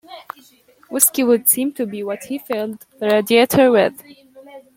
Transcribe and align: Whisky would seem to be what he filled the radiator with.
Whisky 0.89 1.23
would 1.23 1.47
seem 1.47 1.73
to 1.73 1.85
be 1.85 2.01
what 2.03 2.23
he 2.23 2.39
filled 2.39 2.87
the 2.97 3.05
radiator 3.07 3.69
with. 3.69 4.01